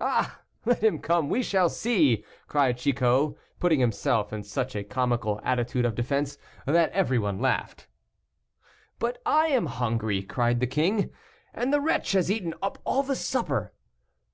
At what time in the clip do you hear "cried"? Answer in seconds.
2.48-2.78, 10.22-10.60